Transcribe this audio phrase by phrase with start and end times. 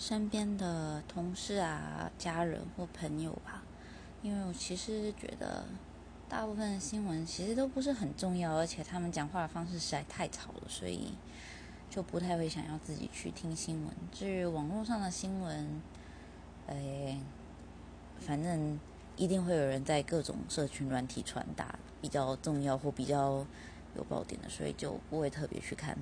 [0.00, 3.62] 身边的同事啊家人或朋友吧。
[4.22, 5.62] 因为我其实觉得
[6.26, 11.12] 大部分的新闻其实都不是很重要而且他们讲话的方式实在太吵了所以
[11.90, 13.94] 就不太会想要自己去听新闻。
[14.10, 15.82] 至于网络上的新闻
[16.68, 17.20] 诶
[18.18, 18.80] 反正
[19.16, 23.44] 一定会有人在各种社群软体传达比较重要或比较
[23.96, 25.94] 有爆点的所以就不会特别去看。